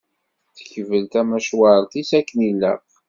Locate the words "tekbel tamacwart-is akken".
0.55-2.39